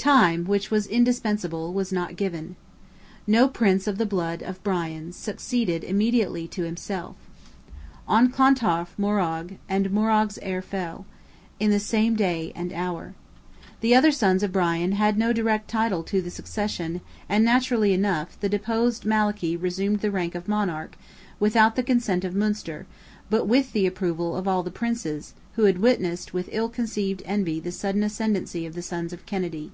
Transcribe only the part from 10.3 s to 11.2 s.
heir fell,